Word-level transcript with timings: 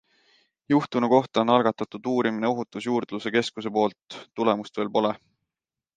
Juhtunu 0.73 1.09
kohta 1.11 1.41
on 1.43 1.51
algatatud 1.57 2.09
uurimine 2.13 2.51
ohutusjuurdluse 2.53 3.33
keskuse 3.39 3.73
poolt, 3.77 4.19
tulemust 4.41 4.81
veel 4.81 4.95
pole. 4.97 5.13